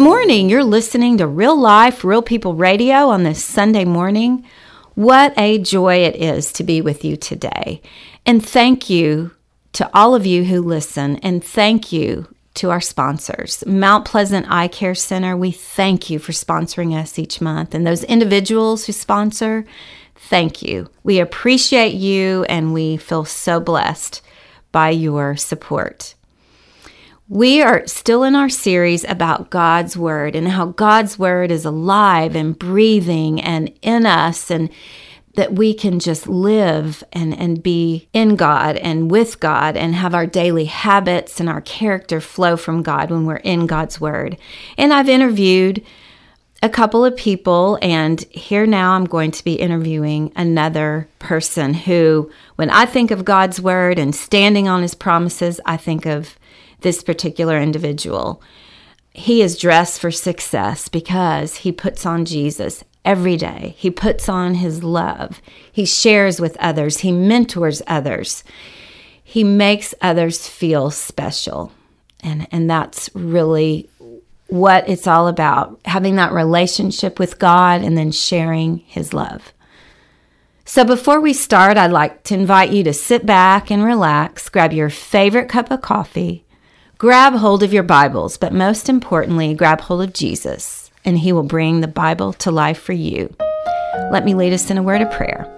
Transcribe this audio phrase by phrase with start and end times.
[0.00, 0.48] Good morning.
[0.48, 4.46] You're listening to Real Life, Real People Radio on this Sunday morning.
[4.94, 7.82] What a joy it is to be with you today.
[8.24, 9.32] And thank you
[9.74, 13.62] to all of you who listen, and thank you to our sponsors.
[13.66, 17.74] Mount Pleasant Eye Care Center, we thank you for sponsoring us each month.
[17.74, 19.66] And those individuals who sponsor,
[20.14, 20.88] thank you.
[21.02, 24.22] We appreciate you and we feel so blessed
[24.72, 26.14] by your support.
[27.30, 32.34] We are still in our series about God's Word and how God's Word is alive
[32.34, 34.68] and breathing and in us, and
[35.36, 40.12] that we can just live and, and be in God and with God and have
[40.12, 44.36] our daily habits and our character flow from God when we're in God's Word.
[44.76, 45.84] And I've interviewed
[46.64, 52.28] a couple of people, and here now I'm going to be interviewing another person who,
[52.56, 56.36] when I think of God's Word and standing on His promises, I think of
[56.80, 58.42] this particular individual.
[59.12, 63.74] He is dressed for success because he puts on Jesus every day.
[63.78, 65.40] He puts on his love.
[65.72, 66.98] He shares with others.
[66.98, 68.44] He mentors others.
[69.22, 71.72] He makes others feel special.
[72.20, 73.88] And, and that's really
[74.48, 79.52] what it's all about having that relationship with God and then sharing his love.
[80.64, 84.72] So, before we start, I'd like to invite you to sit back and relax, grab
[84.72, 86.44] your favorite cup of coffee,
[87.00, 91.42] Grab hold of your Bibles, but most importantly, grab hold of Jesus, and He will
[91.42, 93.34] bring the Bible to life for you.
[94.12, 95.48] Let me lead us in a word of prayer.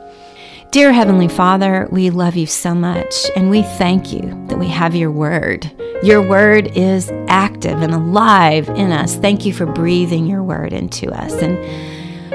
[0.70, 4.94] Dear Heavenly Father, we love you so much, and we thank you that we have
[4.94, 5.68] your word.
[6.04, 9.16] Your word is active and alive in us.
[9.16, 11.56] Thank you for breathing your word into us, and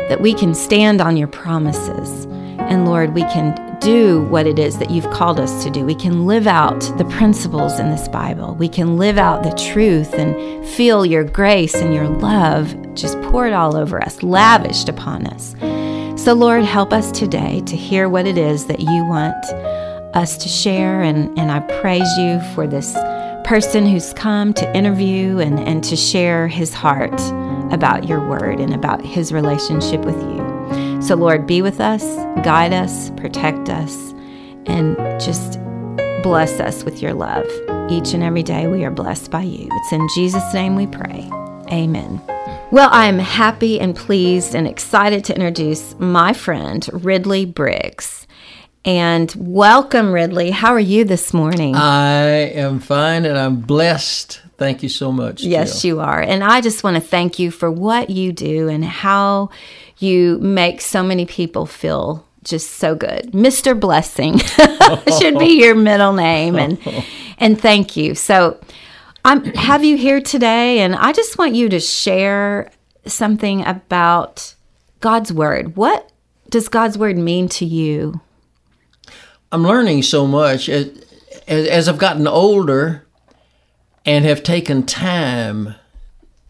[0.10, 2.26] that we can stand on your promises.
[2.60, 3.56] And Lord, we can
[3.88, 5.86] do what it is that you've called us to do.
[5.86, 8.54] We can live out the principles in this Bible.
[8.54, 13.54] We can live out the truth and feel your grace and your love just poured
[13.54, 15.56] all over us, lavished upon us.
[16.22, 19.42] So, Lord, help us today to hear what it is that you want
[20.14, 21.02] us to share.
[21.02, 22.94] And, and I praise you for this
[23.46, 27.22] person who's come to interview and, and to share his heart
[27.72, 30.47] about your word and about his relationship with you.
[31.00, 32.04] So, Lord, be with us,
[32.44, 34.14] guide us, protect us,
[34.66, 35.60] and just
[36.24, 37.46] bless us with your love.
[37.90, 39.70] Each and every day we are blessed by you.
[39.72, 41.30] It's in Jesus' name we pray.
[41.72, 42.22] Amen.
[42.72, 48.28] Well, I am happy and pleased and excited to introduce my friend, Ridley Briggs.
[48.84, 50.52] And welcome, Ridley.
[50.52, 51.76] How are you this morning?
[51.76, 54.42] I am fine and I'm blessed.
[54.58, 55.44] Thank you so much.
[55.44, 55.96] Yes, Jill.
[55.98, 56.20] you are.
[56.20, 59.50] And I just want to thank you for what you do and how
[60.00, 63.32] you make so many people feel just so good.
[63.34, 63.78] Mr.
[63.78, 64.38] Blessing
[65.20, 66.80] should be your middle name and
[67.38, 68.16] and thank you.
[68.16, 68.60] So
[69.26, 72.72] I'm have you here today and I just want you to share
[73.06, 74.56] something about
[75.00, 75.76] God's word.
[75.76, 76.12] What
[76.50, 78.22] does God's word mean to you?
[79.52, 80.88] I'm learning so much as,
[81.48, 83.06] as, as I've gotten older
[84.06, 85.76] and have taken time,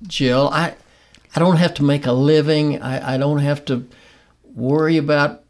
[0.04, 0.50] Jill.
[0.52, 0.76] I
[1.38, 2.82] I don't have to make a living.
[2.82, 3.88] I, I don't have to
[4.56, 5.44] worry about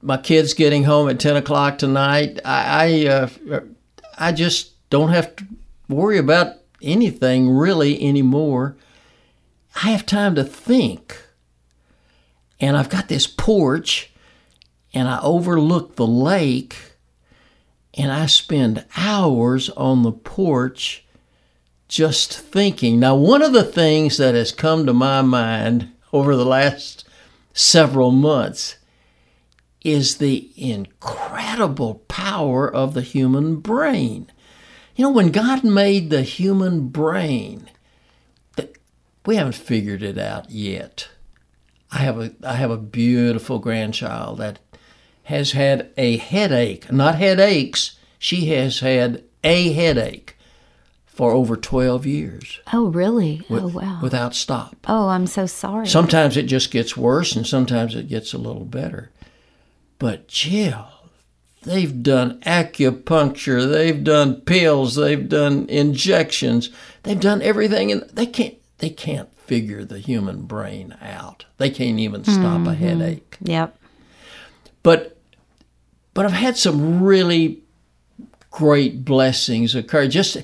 [0.00, 2.38] my kids getting home at 10 o'clock tonight.
[2.44, 3.60] I, I, uh,
[4.16, 5.46] I just don't have to
[5.88, 8.76] worry about anything really anymore.
[9.82, 11.20] I have time to think.
[12.60, 14.12] And I've got this porch
[14.94, 16.76] and I overlook the lake
[17.94, 21.04] and I spend hours on the porch
[21.90, 23.00] just thinking.
[23.00, 27.04] Now, one of the things that has come to my mind over the last
[27.52, 28.76] several months
[29.82, 34.30] is the incredible power of the human brain.
[34.94, 37.68] You know, when God made the human brain,
[39.26, 41.08] we haven't figured it out yet.
[41.90, 44.60] I have a I have a beautiful grandchild that
[45.24, 47.98] has had a headache, not headaches.
[48.18, 50.36] She has had a headache
[51.20, 52.60] for over 12 years.
[52.72, 53.42] Oh, really?
[53.50, 53.98] With, oh, wow.
[54.00, 54.74] Without stop.
[54.88, 55.86] Oh, I'm so sorry.
[55.86, 59.10] Sometimes it just gets worse and sometimes it gets a little better.
[59.98, 60.88] But Jill,
[61.60, 66.70] they've done acupuncture, they've done pills, they've done injections,
[67.02, 71.44] they've done everything and they can't they can't figure the human brain out.
[71.58, 72.68] They can't even stop mm-hmm.
[72.68, 73.36] a headache.
[73.42, 73.78] Yep.
[74.82, 75.18] But
[76.14, 77.62] but I've had some really
[78.50, 80.08] great blessings occur.
[80.08, 80.38] Just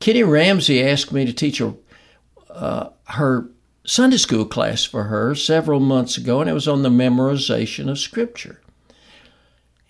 [0.00, 1.74] Kitty Ramsey asked me to teach her
[2.48, 3.48] uh, her
[3.84, 7.98] Sunday school class for her several months ago, and it was on the memorization of
[7.98, 8.60] Scripture.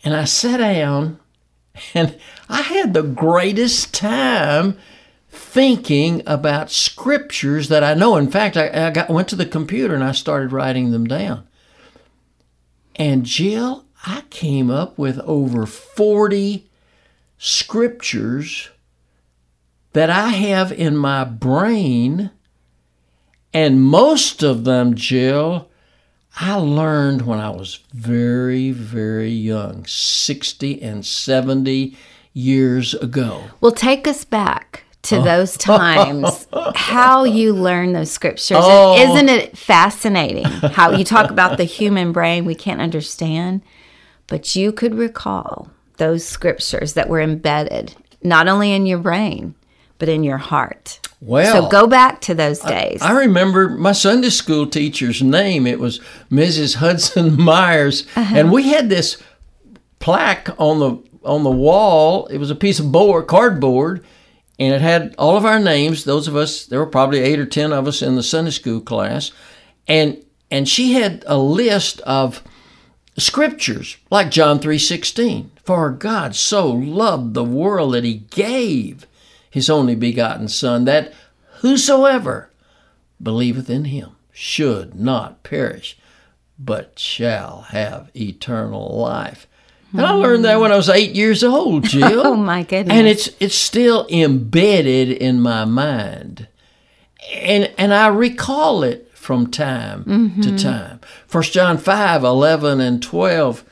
[0.03, 1.21] And I sat down,
[1.95, 2.19] and
[2.49, 4.77] I had the greatest time
[5.29, 8.17] thinking about scriptures that I know.
[8.17, 11.47] In fact, I, I got, went to the computer and I started writing them down.
[12.97, 16.69] And Jill, I came up with over 40
[17.39, 18.71] scriptures
[19.93, 22.31] that I have in my brain.
[23.53, 25.69] And most of them, Jill,
[26.39, 31.97] I learned when I was very, very young 60 and 70
[32.33, 33.45] years ago.
[33.61, 35.23] Well, take us back to oh.
[35.23, 38.59] those times, how you learn those scriptures.
[38.61, 38.97] Oh.
[38.97, 43.63] Isn't it fascinating how you talk about the human brain we can't understand,
[44.27, 49.55] but you could recall those scriptures that were embedded not only in your brain,
[50.00, 50.99] but in your heart.
[51.20, 53.02] Well, so go back to those days.
[53.02, 55.67] I, I remember my Sunday school teacher's name.
[55.67, 56.00] It was
[56.31, 56.76] Mrs.
[56.76, 58.35] Hudson Myers, uh-huh.
[58.37, 59.23] and we had this
[60.00, 62.26] plaque on the on the wall.
[62.26, 64.05] It was a piece of board, cardboard,
[64.58, 66.05] and it had all of our names.
[66.05, 68.81] Those of us, there were probably eight or ten of us in the Sunday school
[68.81, 69.31] class,
[69.87, 72.43] and and she had a list of
[73.19, 75.50] scriptures like John three sixteen.
[75.64, 79.06] For God so loved the world that He gave
[79.50, 81.12] His only begotten Son, that
[81.58, 82.50] whosoever
[83.23, 85.99] believeth in Him should not perish,
[86.58, 89.47] but shall have eternal life.
[89.93, 92.26] And I learned that when I was eight years old, Jill.
[92.26, 92.97] oh my goodness!
[92.97, 96.46] And it's it's still embedded in my mind,
[97.35, 100.41] and and I recall it from time mm-hmm.
[100.43, 101.00] to time.
[101.26, 103.64] First John 5, 11 and twelve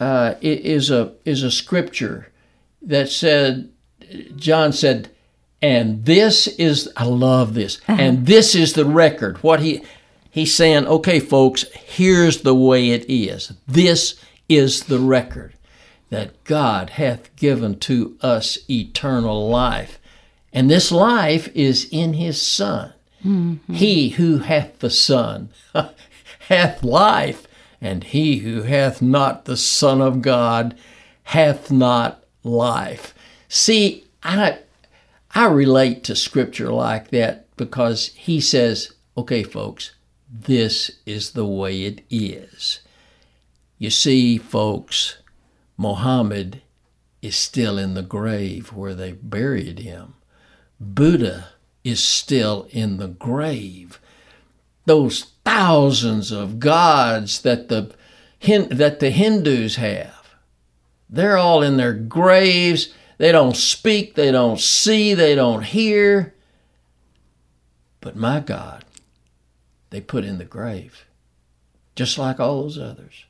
[0.00, 2.30] uh, is a is a scripture
[2.82, 3.70] that said
[4.36, 5.10] John said,
[5.60, 8.00] and this is I love this, uh-huh.
[8.00, 9.42] and this is the record.
[9.42, 9.82] What he
[10.30, 13.52] he's saying, okay, folks, here's the way it is.
[13.66, 15.54] This is the record
[16.10, 19.98] that God hath given to us eternal life.
[20.52, 22.92] And this life is in his Son.
[23.24, 23.74] Mm-hmm.
[23.74, 25.50] He who hath the Son
[26.48, 27.46] hath life,
[27.80, 30.78] and he who hath not the Son of God
[31.24, 33.12] hath not life.
[33.48, 34.58] See, I,
[35.34, 39.92] I relate to scripture like that because he says, okay, folks,
[40.30, 42.80] this is the way it is.
[43.78, 45.18] You see, folks,
[45.76, 46.62] Mohammed
[47.22, 50.14] is still in the grave where they buried him.
[50.80, 51.48] Buddha
[51.84, 54.00] is still in the grave.
[54.84, 57.94] Those thousands of gods that the
[58.70, 60.34] that the Hindus have,
[61.10, 62.94] they're all in their graves.
[63.18, 66.34] They don't speak, they don't see, they don't hear.
[68.00, 68.84] But my God,
[69.90, 71.04] they put in the grave,
[71.96, 73.26] just like all those others.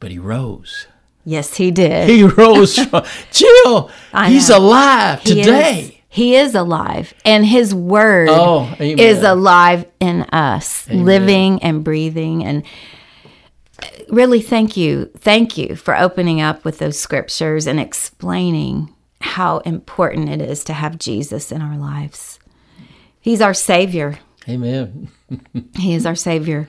[0.00, 0.88] But he rose.
[1.24, 2.08] Yes, he did.
[2.08, 3.90] He rose from Jill.
[4.26, 5.80] he's alive he today.
[5.80, 11.04] Is, he is alive, and his word oh, is alive in us, amen.
[11.04, 12.44] living and breathing.
[12.44, 12.64] And
[14.08, 20.28] really, thank you, thank you for opening up with those scriptures and explaining how important
[20.28, 22.38] it is to have Jesus in our lives.
[23.20, 24.18] He's our Savior.
[24.48, 25.08] Amen.
[25.76, 26.68] he is our Savior.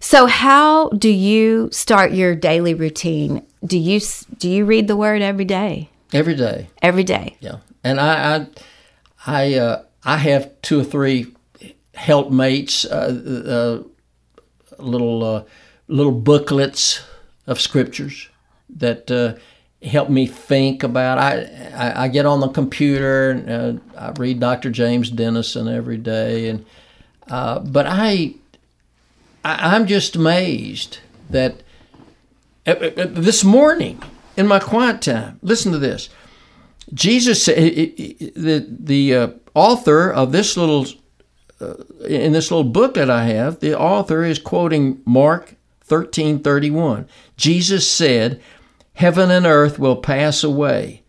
[0.00, 3.44] So, how do you start your daily routine?
[3.64, 4.00] Do you
[4.38, 5.90] do you read the Word every day?
[6.12, 6.68] Every day.
[6.82, 7.36] Every day.
[7.40, 8.46] Yeah, and I I
[9.26, 11.34] I, uh, I have two or three
[11.94, 15.42] helpmates, uh, uh, little uh,
[15.88, 17.02] little booklets
[17.46, 18.28] of scriptures
[18.76, 19.34] that uh,
[19.86, 21.18] help me think about.
[21.18, 21.42] I,
[21.74, 24.70] I, I get on the computer and uh, I read Dr.
[24.70, 26.64] James Denison every day, and
[27.26, 28.34] but I
[29.44, 30.98] I, am just amazed
[31.30, 31.62] that
[32.66, 34.02] uh, uh, uh, this morning
[34.36, 36.08] in my quiet time, listen to this.
[36.92, 40.86] Jesus, the the uh, author of this little
[41.60, 41.74] uh,
[42.06, 45.54] in this little book that I have, the author is quoting Mark
[45.88, 47.08] thirteen thirty one.
[47.36, 48.40] Jesus said,
[48.94, 51.02] "Heaven and earth will pass away."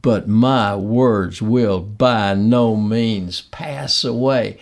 [0.00, 4.58] But my words will by no means pass away.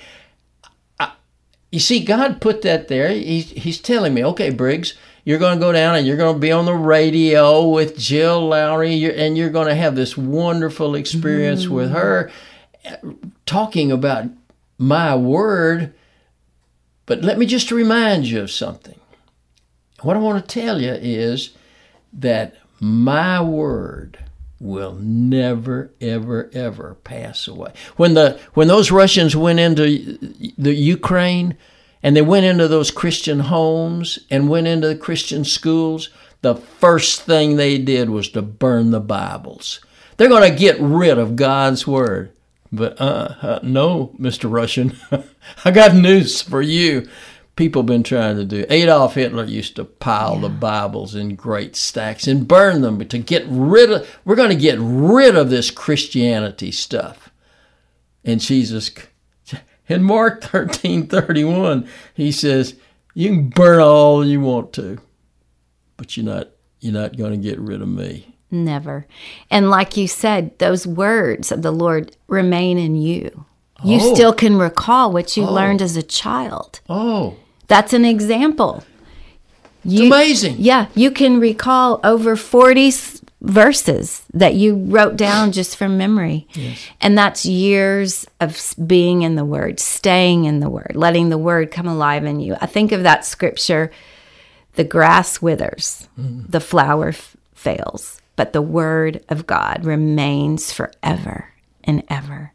[1.70, 3.10] You see, God put that there.
[3.10, 4.94] He's, he's telling me, okay, Briggs,
[5.24, 8.48] you're going to go down and you're going to be on the radio with Jill
[8.48, 11.70] Lowry, and you're going to have this wonderful experience mm.
[11.70, 12.30] with her
[13.44, 14.24] talking about
[14.78, 15.92] my word.
[17.04, 18.98] But let me just remind you of something.
[20.02, 21.50] What I want to tell you is
[22.12, 24.18] that my word
[24.58, 30.18] will never ever ever pass away when the when those russians went into
[30.56, 31.54] the ukraine
[32.02, 36.08] and they went into those christian homes and went into the christian schools
[36.40, 39.80] the first thing they did was to burn the bibles
[40.16, 42.32] they're going to get rid of god's word
[42.72, 44.50] But uh, uh no, Mr.
[44.50, 44.96] Russian,
[45.64, 47.08] I got news for you.
[47.56, 48.66] People been trying to do.
[48.68, 50.42] Adolf Hitler used to pile yeah.
[50.42, 54.18] the Bibles in great stacks and burn them to get rid of.
[54.24, 57.30] We're going to get rid of this Christianity stuff.
[58.24, 58.90] And Jesus,
[59.88, 62.74] in Mark thirteen thirty one, he says,
[63.14, 64.98] "You can burn all you want to,
[65.96, 69.06] but you're not you're not going to get rid of me." Never.
[69.50, 73.46] And like you said, those words of the Lord remain in you.
[73.84, 74.14] You oh.
[74.14, 75.52] still can recall what you oh.
[75.52, 76.80] learned as a child.
[76.88, 77.36] Oh.
[77.68, 78.84] That's an example.
[79.84, 80.56] You, it's amazing.
[80.58, 82.92] Yeah, you can recall over 40
[83.40, 86.48] verses that you wrote down just from memory.
[86.54, 86.84] Yes.
[87.00, 91.70] And that's years of being in the Word, staying in the Word, letting the Word
[91.70, 92.56] come alive in you.
[92.60, 93.90] I think of that scripture
[94.76, 96.48] the grass withers, mm.
[96.50, 102.52] the flower f- fails, but the word of God remains forever and ever.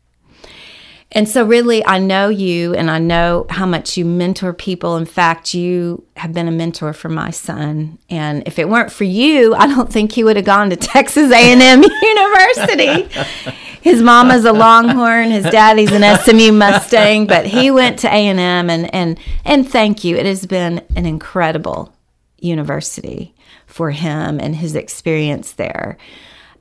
[1.13, 4.95] And so, really, I know you and I know how much you mentor people.
[4.95, 7.97] In fact, you have been a mentor for my son.
[8.09, 11.31] And if it weren't for you, I don't think he would have gone to Texas
[11.31, 13.21] A&M University.
[13.81, 18.93] His mama's a Longhorn, his daddy's an SMU Mustang, but he went to A&M and
[18.93, 20.15] and and thank you.
[20.15, 21.91] It has been an incredible
[22.37, 23.33] university
[23.65, 25.97] for him and his experience there.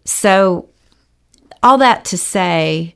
[0.06, 0.70] So,
[1.62, 2.94] all that to say,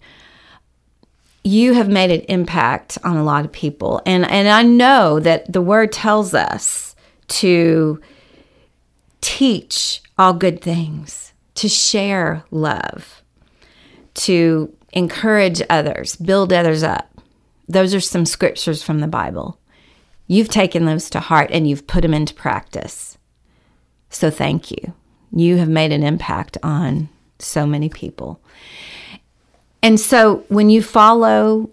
[1.44, 4.00] you have made an impact on a lot of people.
[4.06, 6.96] And, and I know that the word tells us
[7.28, 8.00] to
[9.20, 13.22] teach all good things, to share love,
[14.14, 17.20] to encourage others, build others up.
[17.68, 19.58] Those are some scriptures from the Bible.
[20.26, 23.18] You've taken those to heart and you've put them into practice.
[24.08, 24.94] So thank you.
[25.30, 27.08] You have made an impact on
[27.38, 28.40] so many people.
[29.84, 31.68] And so when you follow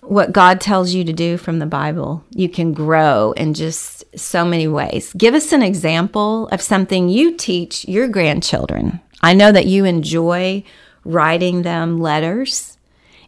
[0.00, 4.44] what God tells you to do from the Bible, you can grow in just so
[4.44, 5.12] many ways.
[5.12, 8.98] Give us an example of something you teach your grandchildren.
[9.22, 10.64] I know that you enjoy
[11.04, 12.76] writing them letters.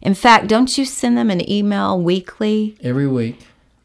[0.01, 2.75] In fact, don't you send them an email weekly?
[2.81, 3.39] Every week.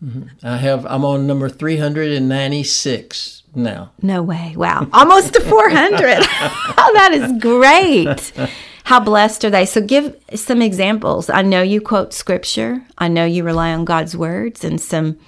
[0.04, 0.44] Mm-hmm.
[0.44, 0.84] I have.
[0.86, 3.92] I'm on number 396 now.
[4.02, 4.54] No way.
[4.56, 4.88] Wow.
[4.92, 6.00] Almost to 400.
[6.76, 8.32] oh, that is great.
[8.88, 9.66] How blessed are they?
[9.66, 11.28] So, give some examples.
[11.28, 12.82] I know you quote scripture.
[12.96, 15.18] I know you rely on God's words and some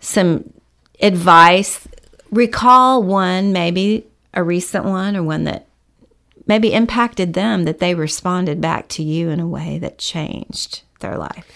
[0.00, 0.52] some
[0.98, 1.86] advice.
[2.32, 5.68] Recall one, maybe a recent one or one that
[6.48, 11.16] maybe impacted them that they responded back to you in a way that changed their
[11.16, 11.46] life.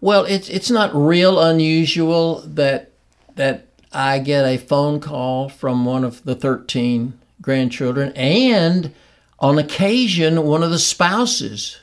[0.00, 2.92] Well, it's it's not real unusual that
[3.34, 8.94] that I get a phone call from one of the 13 grandchildren and
[9.38, 11.78] on occasion one of the spouses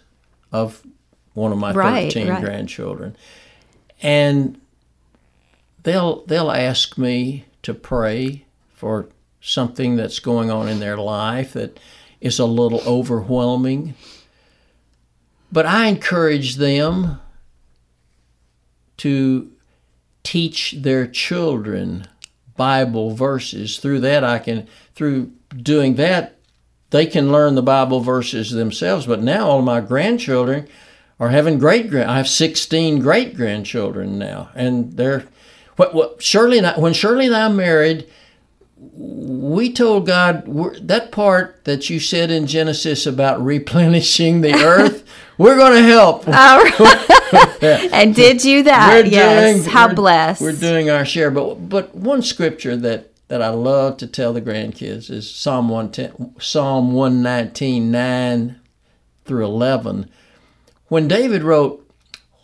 [0.52, 0.86] of
[1.34, 2.44] one of my right, 13 right.
[2.44, 3.16] grandchildren.
[4.02, 4.60] And
[5.84, 9.10] they'll they'll ask me to pray for
[9.40, 11.80] something that's going on in their life that
[12.20, 13.94] is a little overwhelming.
[15.52, 17.20] But I encourage them
[18.98, 19.52] to
[20.24, 22.08] teach their children
[22.58, 23.78] Bible verses.
[23.78, 26.35] Through that, I can, through doing that,
[26.96, 29.06] they can learn the Bible verses themselves.
[29.06, 30.68] But now all my grandchildren
[31.20, 32.10] are having great grand.
[32.10, 35.26] I have 16 great grandchildren now, and they're
[35.76, 38.10] what, what Shirley and I, when Shirley and I married,
[38.78, 40.46] we told God
[40.88, 45.06] that part that you said in Genesis about replenishing the earth,
[45.38, 46.26] we're going to help.
[46.30, 47.90] All right.
[47.92, 49.04] and did you that?
[49.04, 49.64] We're yes.
[49.64, 50.42] Doing, How blessed.
[50.42, 51.30] We're doing our share.
[51.30, 56.40] But but one scripture that that I love to tell the grandkids is Psalm 110,
[56.40, 58.60] Psalm 119, 9
[59.26, 60.10] through 11.
[60.88, 61.82] When David wrote,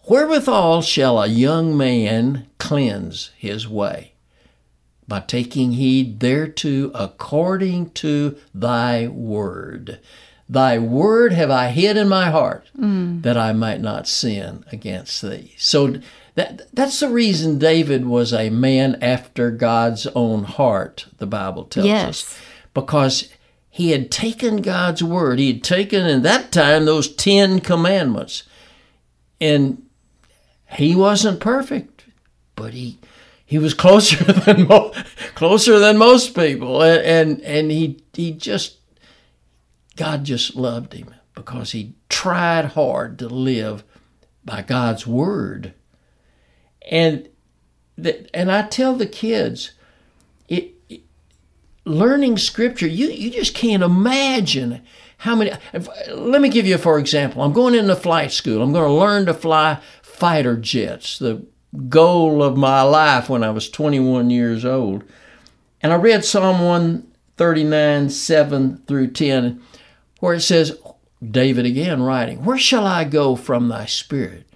[0.10, 4.12] Wherewithal shall a young man cleanse his way?
[5.12, 10.00] by taking heed thereto according to thy word.
[10.48, 13.22] Thy word have I hid in my heart mm.
[13.22, 15.54] that I might not sin against thee.
[15.58, 16.00] So
[16.36, 21.88] that that's the reason David was a man after God's own heart, the Bible tells
[21.88, 22.10] yes.
[22.10, 22.40] us.
[22.74, 23.30] Because
[23.70, 25.40] he had taken God's word.
[25.40, 28.44] He had taken in that time those 10 commandments.
[29.40, 29.84] And
[30.74, 32.06] he wasn't perfect,
[32.56, 32.98] but he
[33.46, 34.94] he was closer than mo-
[35.36, 38.78] closer than most people, and, and and he he just
[39.96, 43.84] God just loved him because he tried hard to live
[44.46, 45.74] by God's word,
[46.92, 47.28] and
[47.98, 49.72] that and I tell the kids,
[50.48, 51.02] it, it
[51.86, 54.82] learning scripture you you just can't imagine
[55.18, 55.52] how many?
[55.72, 57.42] If, let me give you for example.
[57.42, 58.62] I'm going into flight school.
[58.62, 61.20] I'm going to learn to fly fighter jets.
[61.20, 61.46] The
[61.90, 65.04] goal of my life when I was 21 years old.
[65.82, 69.62] And I read Psalm 139, 7 through 10,
[70.20, 70.78] where it says,
[71.24, 74.48] David again writing, Where shall I go from thy spirit?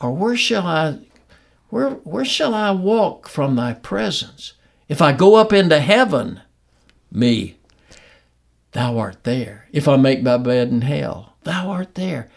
[0.00, 1.00] Or where shall I
[1.72, 4.52] where where shall I walk from thy presence?
[4.90, 6.42] If I go up into heaven,
[7.10, 7.56] me,
[8.72, 9.68] thou art there.
[9.72, 12.28] If I make my bed in hell, thou art there.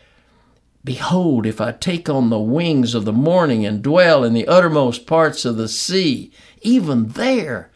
[0.86, 5.06] Behold, if I take on the wings of the morning and dwell in the uttermost
[5.06, 7.70] parts of the sea, even there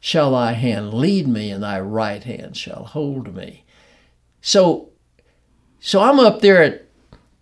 [0.00, 3.64] shall thy hand lead me, and thy right hand shall hold me.
[4.40, 4.88] So,
[5.78, 6.83] so I'm up there at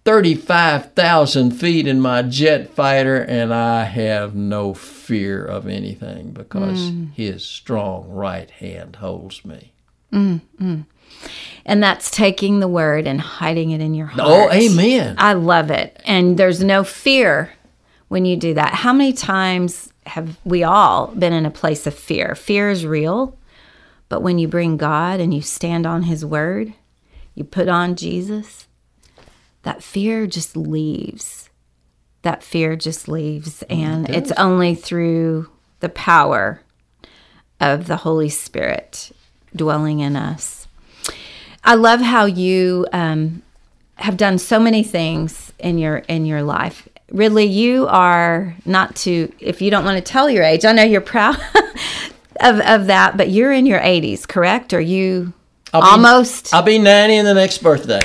[0.05, 7.13] 35,000 feet in my jet fighter, and I have no fear of anything because mm.
[7.13, 9.73] his strong right hand holds me.
[10.13, 10.81] Mm-hmm.
[11.65, 14.29] And that's taking the word and hiding it in your heart.
[14.29, 15.17] Oh, amen.
[15.19, 16.01] I love it.
[16.05, 17.53] And there's no fear
[18.09, 18.75] when you do that.
[18.75, 22.35] How many times have we all been in a place of fear?
[22.35, 23.39] Fear is real,
[24.09, 26.75] but when you bring God and you stand on his word,
[27.35, 28.67] you put on Jesus,
[29.63, 31.51] that fear just leaves.
[32.23, 33.63] That fear just leaves.
[33.65, 35.51] And it it's only through
[35.81, 36.63] the power
[37.61, 39.13] of the Holy Spirit
[39.55, 40.63] dwelling in us
[41.65, 43.43] I love how you um,
[43.97, 46.89] have done so many things in your in your life.
[47.11, 50.65] Ridley, you are not to if you don't want to tell your age.
[50.65, 51.37] I know you're proud
[52.41, 54.75] of of that, but you're in your 80s, correct?
[54.75, 55.33] Are you
[55.73, 56.51] I'll almost?
[56.51, 58.03] Be, I'll be 90 in the next birthday.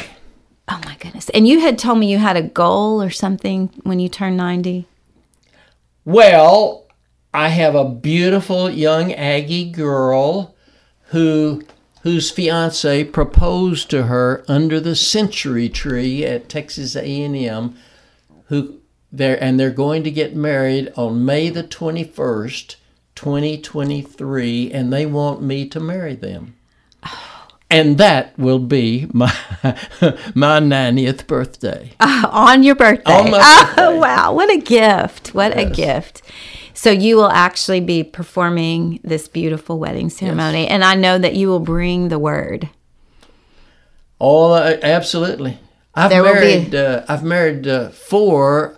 [0.68, 1.30] Oh my goodness!
[1.30, 4.86] And you had told me you had a goal or something when you turned 90.
[6.04, 6.86] Well,
[7.34, 10.56] I have a beautiful young Aggie girl
[11.10, 11.64] who
[12.02, 17.76] whose fiance proposed to her under the century tree at Texas A&M
[18.46, 18.80] who
[19.12, 22.76] there and they're going to get married on May the 21st
[23.16, 26.56] 2023 and they want me to marry them
[27.70, 29.34] and that will be my
[30.34, 33.82] my 90th birthday uh, on your birthday on my birthday.
[33.84, 35.68] oh wow what a gift what yes.
[35.68, 36.22] a gift
[36.78, 40.70] so you will actually be performing this beautiful wedding ceremony, yes.
[40.70, 42.70] and I know that you will bring the word.
[44.22, 45.58] Oh, absolutely.
[45.96, 46.70] I've there married.
[46.70, 46.78] Be...
[46.78, 48.78] Uh, I've married uh, four,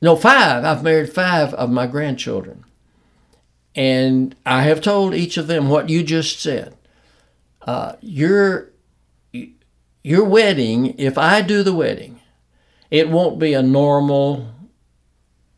[0.00, 0.64] no five.
[0.64, 2.64] I've married five of my grandchildren,
[3.74, 6.76] and I have told each of them what you just said.
[7.62, 8.70] Uh, your
[10.02, 12.20] your wedding, if I do the wedding,
[12.90, 14.48] it won't be a normal,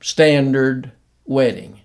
[0.01, 0.93] standard
[1.25, 1.81] wedding,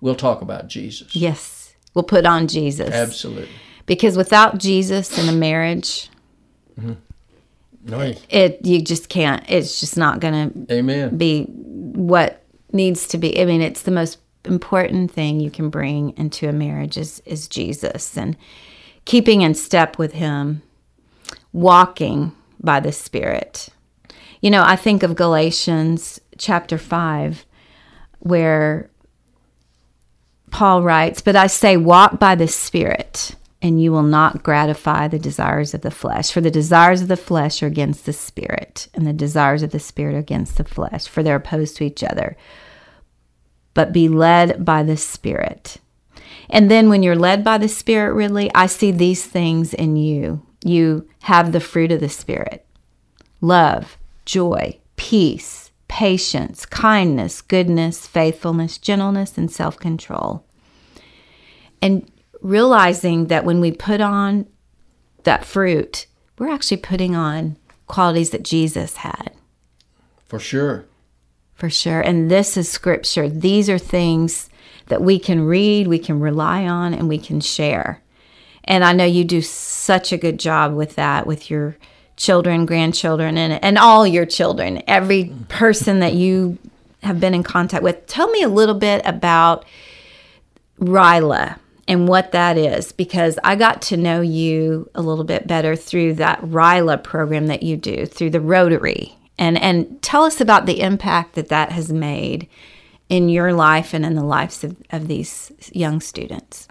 [0.00, 1.16] we'll talk about Jesus.
[1.16, 1.74] Yes.
[1.94, 2.90] We'll put on Jesus.
[2.90, 3.48] Absolutely.
[3.86, 6.10] Because without Jesus in a marriage,
[6.78, 6.94] mm-hmm.
[7.84, 8.14] no.
[8.28, 9.44] it you just can't.
[9.48, 11.16] It's just not going to Amen.
[11.16, 13.40] be what needs to be.
[13.40, 17.46] I mean, it's the most important thing you can bring into a marriage is is
[17.46, 18.36] Jesus and
[19.04, 20.62] keeping in step with him,
[21.52, 23.68] walking by the Spirit.
[24.40, 27.46] You know, I think of Galatians chapter 5
[28.24, 28.90] where
[30.50, 35.18] Paul writes, But I say, walk by the Spirit, and you will not gratify the
[35.18, 36.30] desires of the flesh.
[36.30, 39.78] For the desires of the flesh are against the Spirit, and the desires of the
[39.78, 42.36] Spirit are against the flesh, for they're opposed to each other.
[43.74, 45.78] But be led by the Spirit.
[46.50, 50.44] And then when you're led by the Spirit, really, I see these things in you.
[50.64, 52.64] You have the fruit of the Spirit
[53.40, 60.44] love, joy, peace patience, kindness, goodness, faithfulness, gentleness, and self control.
[61.80, 64.46] And realizing that when we put on
[65.22, 69.34] that fruit, we're actually putting on qualities that Jesus had.
[70.26, 70.86] For sure.
[71.54, 72.00] For sure.
[72.00, 73.28] And this is scripture.
[73.28, 74.50] These are things
[74.86, 78.02] that we can read, we can rely on, and we can share.
[78.64, 81.76] And I know you do such a good job with that, with your
[82.16, 86.58] children, grandchildren, and, and all your children, every person that you
[87.02, 88.06] have been in contact with.
[88.06, 89.64] Tell me a little bit about
[90.80, 95.76] Ryla and what that is because I got to know you a little bit better
[95.76, 99.16] through that Ryla program that you do through the Rotary.
[99.36, 102.48] And, and tell us about the impact that that has made
[103.08, 106.68] in your life and in the lives of, of these young students.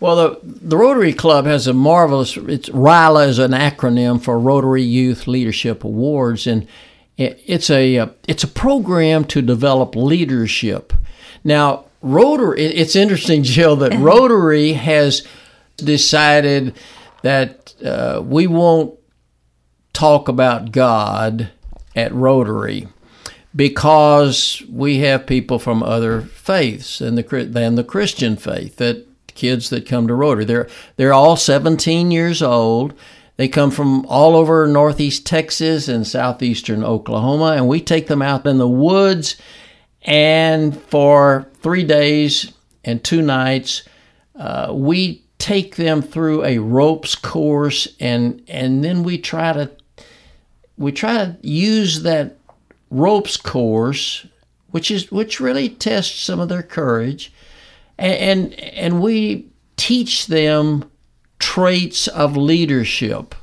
[0.00, 4.82] Well, the, the Rotary Club has a marvelous, it's RYLA is an acronym for Rotary
[4.82, 6.68] Youth Leadership Awards, and
[7.16, 10.92] it, it's a, uh, it's a program to develop leadership.
[11.42, 15.26] Now, Rotary, it's interesting, Jill, that Rotary has
[15.76, 16.76] decided
[17.22, 18.96] that uh, we won't
[19.92, 21.50] talk about God
[21.96, 22.86] at Rotary
[23.54, 29.70] because we have people from other faiths than the than the Christian faith that kids
[29.70, 30.44] that come to Rotary.
[30.44, 32.94] They're they're all 17 years old.
[33.36, 38.46] They come from all over northeast Texas and southeastern Oklahoma, and we take them out
[38.46, 39.36] in the woods.
[40.02, 42.52] And for three days
[42.84, 43.82] and two nights,
[44.34, 49.70] uh, we take them through a ropes course, and and then we try to
[50.76, 52.37] we try to use that
[52.90, 54.26] ropes course,
[54.70, 57.32] which is which really tests some of their courage,
[57.96, 60.90] and and, and we teach them
[61.38, 63.34] traits of leadership.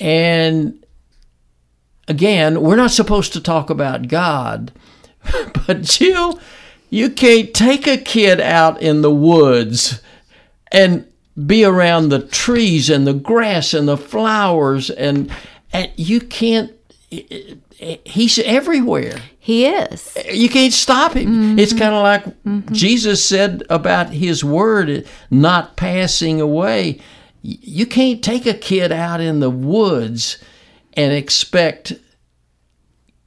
[0.00, 0.84] And
[2.08, 4.72] again, we're not supposed to talk about God,
[5.66, 6.40] but Jill,
[6.90, 10.00] you can't take a kid out in the woods
[10.72, 11.06] and
[11.46, 15.30] be around the trees and the grass and the flowers and
[15.72, 16.72] and you can't
[18.04, 19.18] he's everywhere.
[19.38, 20.16] He is.
[20.30, 21.26] You can't stop him.
[21.26, 21.58] Mm-hmm.
[21.58, 22.72] It's kind of like mm-hmm.
[22.72, 26.98] Jesus said about his word not passing away.
[27.42, 30.38] You can't take a kid out in the woods
[30.94, 31.92] and expect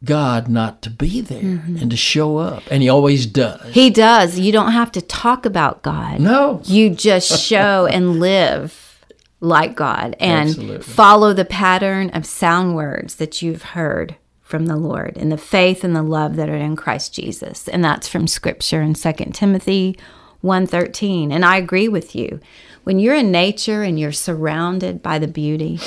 [0.04, 1.78] God not to be there mm-hmm.
[1.78, 2.64] and to show up.
[2.72, 3.74] And he always does.
[3.74, 4.40] He does.
[4.40, 6.20] You don't have to talk about God.
[6.20, 6.62] No.
[6.66, 9.06] You just show and live
[9.40, 10.82] like God and Absolutely.
[10.82, 14.16] follow the pattern of sound words that you've heard
[14.48, 17.68] from the Lord and the faith and the love that are in Christ Jesus.
[17.68, 19.98] And that's from scripture in 2 Timothy
[20.42, 21.34] 1:13.
[21.34, 22.40] And I agree with you.
[22.86, 25.82] When you're in nature and you're surrounded by the beauty,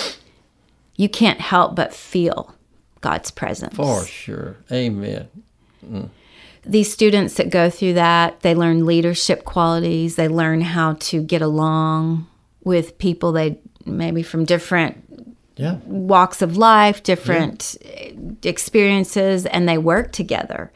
[0.95, 2.55] you can't help but feel
[3.01, 3.75] God's presence.
[3.75, 4.59] For sure.
[4.71, 5.29] Amen.
[5.83, 6.11] Mm.
[6.63, 11.41] These students that go through that, they learn leadership qualities, they learn how to get
[11.41, 12.27] along
[12.63, 15.10] with people they maybe from different
[15.61, 15.77] yeah.
[15.85, 17.91] walks of life, different yeah.
[17.91, 18.13] Eh,
[18.45, 20.73] experiences, and they work together.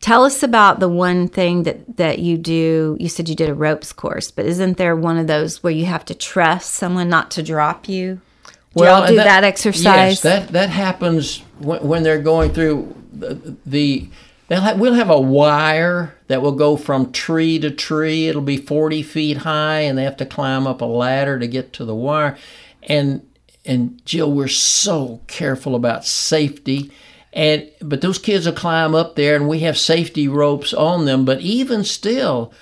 [0.00, 2.96] Tell us about the one thing that, that you do.
[3.00, 5.86] You said you did a ropes course, but isn't there one of those where you
[5.86, 8.20] have to trust someone not to drop you?
[8.76, 9.84] Do well, do that, that, exercise?
[9.84, 14.08] Yes, that that happens when, when they're going through the, the
[14.48, 18.28] they'll have, we'll have a wire that will go from tree to tree.
[18.28, 21.72] It'll be 40 feet high, and they have to climb up a ladder to get
[21.74, 22.36] to the wire.
[22.82, 23.26] And
[23.64, 26.92] and Jill, we're so careful about safety.
[27.32, 31.24] And but those kids will climb up there, and we have safety ropes on them.
[31.24, 32.52] But even still,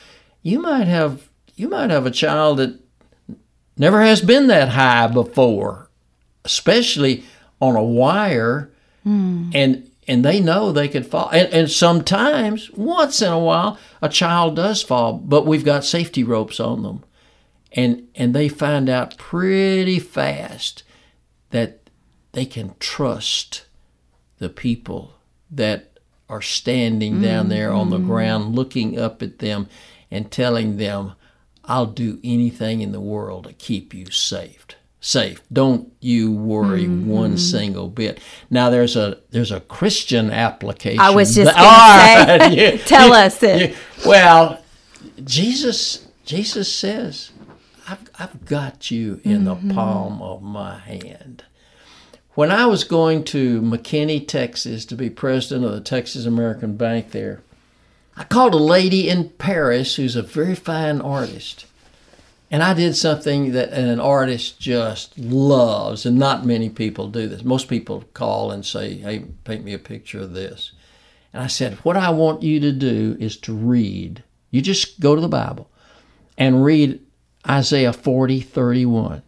[0.43, 2.79] you might have you might have a child that
[3.77, 5.91] never has been that high before,
[6.45, 7.25] especially
[7.61, 8.71] on a wire,
[9.07, 9.51] mm.
[9.55, 11.29] and and they know they could fall.
[11.31, 16.25] And, and sometimes, once in a while, a child does fall, but we've got safety
[16.25, 17.05] ropes on them.
[17.75, 20.82] And, and they find out pretty fast
[21.53, 21.79] that
[22.33, 23.65] they can trust
[24.39, 25.15] the people
[25.51, 28.09] that are standing down there on the mm-hmm.
[28.09, 29.69] ground looking up at them
[30.11, 31.13] and telling them,
[31.65, 35.43] I'll do anything in the world to keep you saved safe.
[35.53, 37.09] Don't you worry mm-hmm.
[37.09, 38.21] one single bit.
[38.49, 41.01] Now there's a there's a Christian application.
[41.01, 43.77] I was just to say, tell us it.
[44.07, 44.63] well,
[45.23, 47.32] Jesus Jesus says,
[47.89, 49.69] I've I've got you in mm-hmm.
[49.69, 51.45] the palm of my hand.
[52.35, 57.11] When I was going to McKinney, Texas, to be president of the Texas American Bank
[57.11, 57.43] there,
[58.17, 61.67] I called a lady in Paris who's a very fine artist
[62.53, 67.43] and I did something that an artist just loves, and not many people do this.
[67.43, 70.73] Most people call and say, Hey, paint me a picture of this.
[71.33, 74.23] And I said, What I want you to do is to read.
[74.51, 75.71] You just go to the Bible
[76.37, 77.01] and read
[77.49, 79.23] Isaiah 40, 31.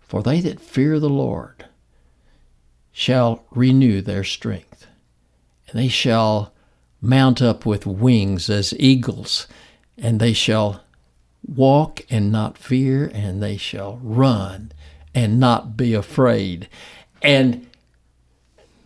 [0.00, 1.66] For they that fear the Lord
[2.90, 4.86] shall renew their strength,
[5.68, 6.52] and they shall
[7.00, 9.46] mount up with wings as eagles,
[9.96, 10.82] and they shall
[11.46, 14.72] walk and not fear, and they shall run
[15.14, 16.68] and not be afraid.
[17.22, 17.68] And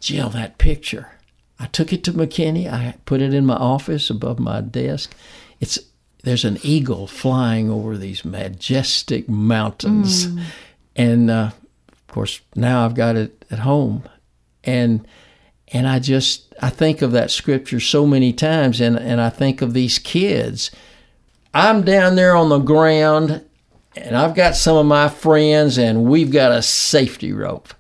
[0.01, 1.13] Jill, that picture,
[1.59, 2.71] I took it to McKinney.
[2.71, 5.15] I put it in my office above my desk.
[5.61, 5.79] It's
[6.25, 10.43] there's an eagle flying over these majestic mountains, mm.
[10.97, 11.51] and uh,
[11.91, 14.09] of course now I've got it at home,
[14.65, 15.07] and
[15.69, 19.63] and I just I think of that scripture so many times, and and I think
[19.63, 20.71] of these kids
[21.55, 23.45] I'm down there on the ground
[23.97, 27.73] and I've got some of my friends and we've got a safety rope.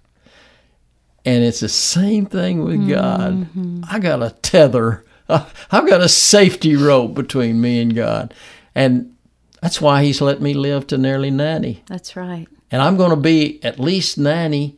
[1.24, 3.32] And it's the same thing with God.
[3.32, 3.82] Mm-hmm.
[3.90, 5.04] I got a tether.
[5.28, 8.34] Uh, I've got a safety rope between me and God.
[8.74, 9.14] And
[9.62, 11.82] that's why he's let me live to nearly 90.
[11.86, 12.46] That's right.
[12.70, 14.76] and I'm going to be at least 90.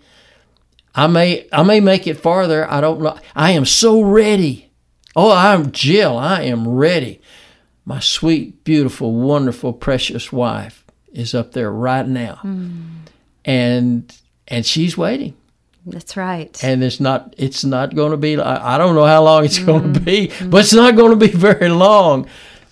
[0.94, 2.70] I may I may make it farther.
[2.70, 3.18] I don't know.
[3.34, 4.70] I am so ready.
[5.14, 6.16] Oh, I'm Jill.
[6.16, 7.20] I am ready.
[7.84, 12.40] My sweet, beautiful, wonderful, precious wife is up there right now.
[12.42, 12.82] Mm.
[13.44, 14.16] And
[14.48, 15.34] and she's waiting
[15.86, 16.62] That's right.
[16.64, 19.58] and it's not it's not going to be I, I don't know how long it's
[19.58, 20.04] going to mm-hmm.
[20.04, 20.50] be mm-hmm.
[20.50, 22.28] but it's not going to be very long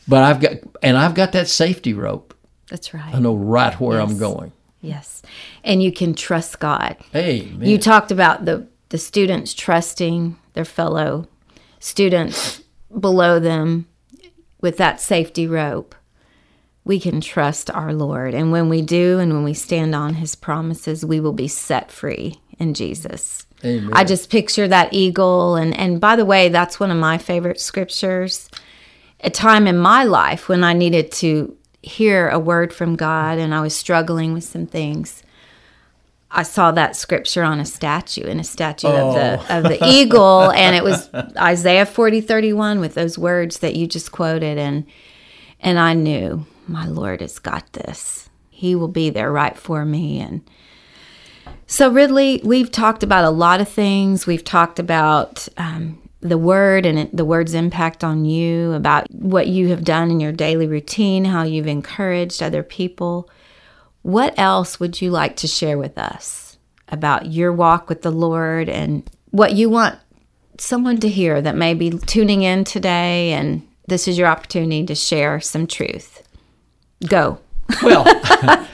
[0.08, 2.34] but i've got and i've got that safety rope
[2.68, 3.14] That's right.
[3.14, 4.52] i know right where i'm going
[4.84, 5.22] Yes.
[5.64, 6.96] And you can trust God.
[7.10, 7.40] hey.
[7.58, 11.26] You talked about the, the students trusting their fellow
[11.78, 12.62] students
[13.00, 13.86] below them
[14.60, 15.94] with that safety rope.
[16.84, 18.34] We can trust our Lord.
[18.34, 21.90] And when we do, and when we stand on his promises, we will be set
[21.90, 23.46] free in Jesus.
[23.64, 23.90] Amen.
[23.92, 25.56] I just picture that eagle.
[25.56, 28.50] And, and by the way, that's one of my favorite scriptures.
[29.20, 33.54] A time in my life when I needed to hear a word from God and
[33.54, 35.22] I was struggling with some things.
[36.36, 39.58] I saw that scripture on a statue, in a statue of the oh.
[39.58, 43.86] of the eagle, and it was Isaiah forty thirty one with those words that you
[43.86, 44.84] just quoted, and
[45.60, 48.28] and I knew my Lord has got this.
[48.50, 50.42] He will be there right for me, and
[51.66, 54.26] so Ridley, we've talked about a lot of things.
[54.26, 59.46] We've talked about um, the word and it, the word's impact on you, about what
[59.46, 63.28] you have done in your daily routine, how you've encouraged other people.
[64.02, 68.68] What else would you like to share with us about your walk with the Lord
[68.68, 69.98] and what you want
[70.58, 74.94] someone to hear that may be tuning in today and this is your opportunity to
[74.94, 76.26] share some truth?
[77.06, 77.38] Go.
[77.82, 78.04] well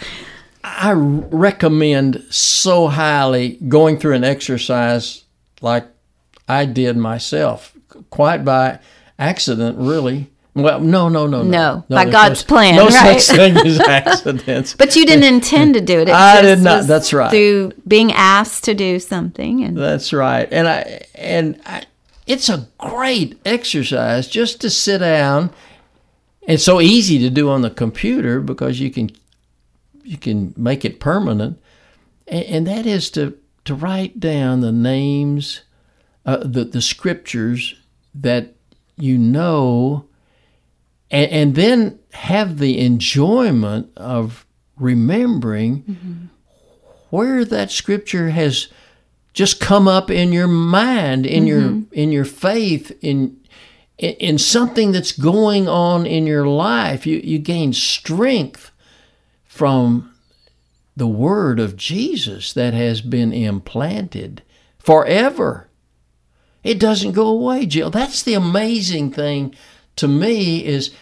[0.81, 5.25] i recommend so highly going through an exercise
[5.61, 5.87] like
[6.49, 7.77] i did myself
[8.11, 8.79] quite by
[9.19, 13.21] accident really well no no no No, by there's God's plan, no right?
[13.21, 16.09] such thing as accidents But you didn't intend to do it.
[16.09, 17.31] it I did not, that's right.
[17.31, 20.49] Through being asked to do something, and That's right.
[20.51, 21.85] And I and I,
[22.27, 25.51] it's a great exercise just to sit down.
[26.43, 29.11] It's so easy to do on the computer because you can
[30.11, 31.62] you can make it permanent,
[32.27, 35.61] and, and that is to to write down the names,
[36.27, 37.77] uh, the the scriptures
[38.12, 38.57] that
[38.96, 40.07] you know,
[41.12, 44.44] and, and then have the enjoyment of
[44.77, 46.31] remembering
[47.11, 48.66] where that scripture has
[49.33, 53.38] just come up in your mind in your in your faith in
[53.96, 57.07] in in something that's going on in your life.
[57.07, 58.73] You you gain strength
[59.61, 60.11] from
[60.96, 64.40] the word of Jesus that has been implanted
[64.79, 65.68] forever.
[66.64, 67.90] It doesn't go away Jill.
[67.90, 69.55] That's the amazing thing
[69.96, 70.92] to me is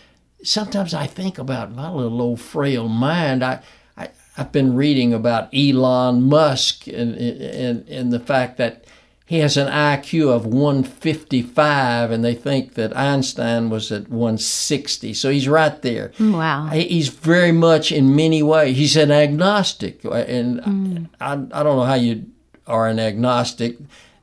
[0.43, 3.45] sometimes I think about my little old frail mind.
[3.45, 3.63] I
[3.97, 8.87] I, I've been reading about Elon Musk and, and, and the fact that
[9.29, 15.13] he has an IQ of 155, and they think that Einstein was at 160.
[15.13, 16.13] So he's right there.
[16.19, 21.09] wow, He's very much, in many ways, he's an agnostic, and mm.
[21.21, 22.25] I, I don't know how you
[22.67, 23.77] are an agnostic.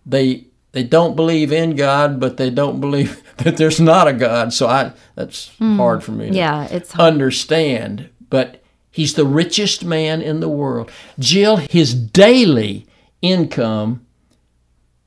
[0.07, 4.53] They they don't believe in God, but they don't believe that there's not a God.
[4.53, 5.75] So I that's mm.
[5.75, 6.31] hard for me.
[6.31, 7.13] To yeah, it's hard.
[7.13, 10.91] understand, but he's the richest man in the world.
[11.19, 12.87] Jill, his daily
[13.21, 14.04] income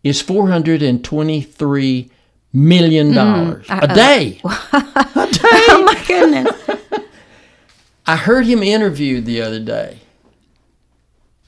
[0.08, 2.10] is four hundred and twenty-three
[2.52, 4.40] million mm, dollars a day.
[4.44, 6.78] oh my goodness.
[8.06, 9.98] I heard him interviewed the other day,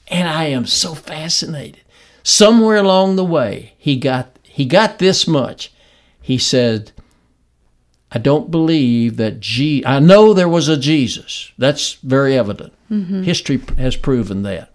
[0.07, 1.81] and I am so fascinated.
[2.23, 5.73] Somewhere along the way, he got he got this much.
[6.21, 6.91] He said,
[8.11, 9.83] "I don't believe that G.
[9.85, 11.51] I know there was a Jesus.
[11.57, 12.73] That's very evident.
[12.91, 13.23] Mm-hmm.
[13.23, 14.70] History has proven that."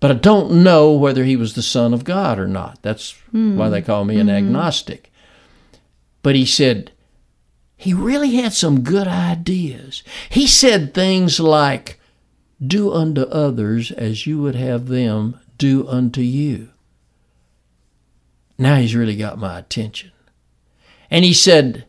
[0.00, 2.80] But I don't know whether he was the Son of God or not.
[2.82, 3.56] That's hmm.
[3.56, 4.34] why they call me an hmm.
[4.34, 5.10] agnostic.
[6.22, 6.92] But he said,
[7.76, 10.02] he really had some good ideas.
[10.30, 12.00] He said things like,
[12.64, 16.70] Do unto others as you would have them do unto you.
[18.58, 20.10] Now he's really got my attention.
[21.10, 21.86] And he said,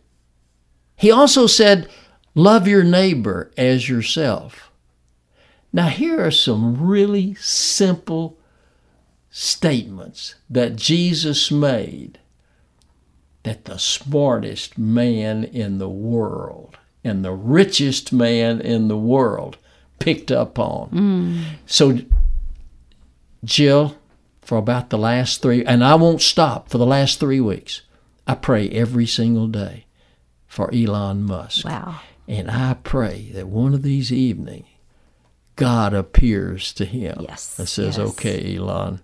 [0.98, 1.90] He also said,
[2.36, 4.67] Love your neighbor as yourself.
[5.74, 8.38] Now, here are some really simple
[9.30, 12.20] statements that Jesus made
[13.44, 19.58] that the smartest man in the world and the richest man in the world
[20.00, 20.90] picked up on.
[20.90, 21.44] Mm.
[21.66, 22.00] So,
[23.44, 23.96] Jill,
[24.42, 27.82] for about the last three, and I won't stop for the last three weeks,
[28.26, 29.86] I pray every single day
[30.48, 31.66] for Elon Musk.
[31.66, 32.02] Wow.
[32.28, 34.68] And I pray that one of these evenings,
[35.58, 38.10] God appears to him Yes, and says, yes.
[38.12, 39.02] Okay, Elon,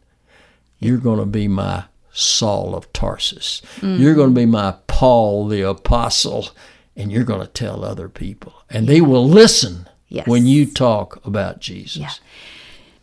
[0.80, 3.62] you're going to be my Saul of Tarsus.
[3.78, 4.02] Mm-hmm.
[4.02, 6.50] You're going to be my Paul the Apostle,
[6.96, 8.54] and you're going to tell other people.
[8.70, 10.28] And they will listen Yes.
[10.28, 11.98] when you talk about Jesus.
[11.98, 12.12] Yeah.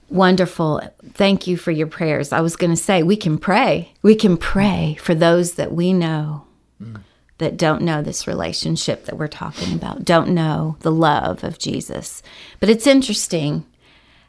[0.08, 0.80] Wonderful.
[1.12, 2.32] Thank you for your prayers.
[2.32, 3.92] I was going to say, we can pray.
[4.02, 6.44] We can pray for those that we know
[7.40, 12.22] that don't know this relationship that we're talking about, don't know the love of Jesus.
[12.60, 13.66] But it's interesting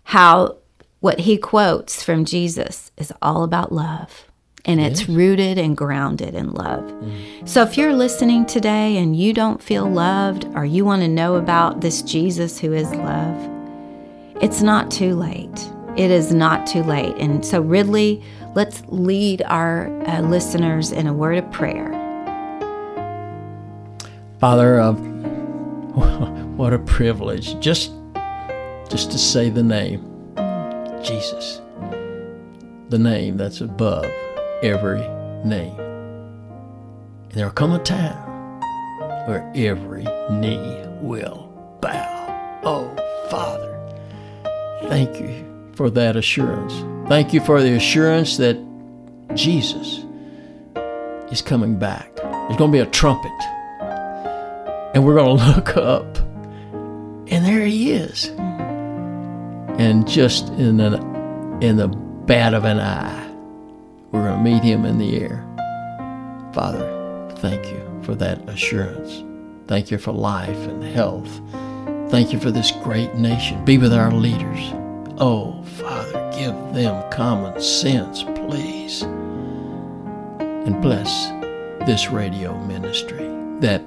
[0.06, 0.58] how
[1.02, 4.26] what he quotes from Jesus is all about love.
[4.64, 6.94] And it's rooted and grounded in love.
[7.46, 11.36] So if you're listening today and you don't feel loved or you want to know
[11.36, 13.50] about this Jesus who is love,
[14.40, 15.72] it's not too late.
[15.98, 17.16] It is not too late.
[17.18, 22.01] And so, Ridley, let's lead our uh, listeners in a word of prayer.
[24.42, 24.94] Father, uh,
[26.58, 27.92] what a privilege just
[28.90, 30.02] just to say the name
[31.04, 31.62] Jesus,
[32.90, 34.08] the name that's above
[34.64, 35.02] every
[35.46, 35.80] name.
[35.80, 38.18] And there'll come a time
[39.28, 42.60] where every knee will bow.
[42.64, 42.96] Oh,
[43.30, 43.78] Father,
[44.90, 46.74] thank you for that assurance.
[47.08, 48.58] Thank you for the assurance that
[49.36, 50.04] Jesus
[51.32, 52.16] is coming back.
[52.16, 53.32] There's going to be a trumpet
[54.94, 56.18] and we're going to look up.
[57.28, 58.26] And there he is.
[59.80, 60.96] And just in the
[61.62, 63.28] in the bat of an eye
[64.12, 65.48] we're going to meet him in the air.
[66.54, 69.24] Father thank you for that assurance.
[69.68, 71.30] Thank you for life and health.
[72.10, 73.64] Thank you for this great nation.
[73.64, 74.74] Be with our leaders.
[75.18, 79.04] Oh father give them common sense please.
[80.42, 81.30] And bless
[81.88, 83.28] this radio ministry
[83.62, 83.82] that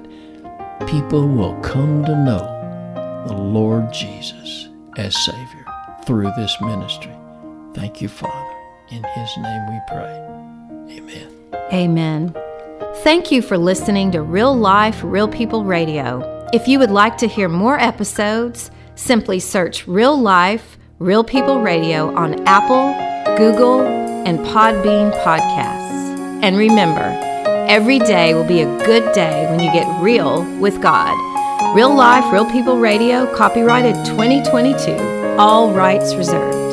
[0.87, 5.65] people will come to know the Lord Jesus as Savior
[6.05, 7.15] through this ministry.
[7.73, 8.55] Thank you, Father.
[8.91, 10.97] In His name we pray.
[10.97, 11.31] Amen.
[11.73, 12.35] Amen.
[12.97, 16.47] Thank you for listening to Real Life, Real People Radio.
[16.53, 22.15] If you would like to hear more episodes, simply search Real Life, Real People Radio
[22.15, 22.93] on Apple,
[23.37, 26.41] Google, and Podbean podcasts.
[26.43, 27.34] And remember,
[27.67, 31.13] every day will be a good day when you get real with God.
[31.75, 36.64] Real Life, Real People Radio, copyrighted 2022, all rights reserved.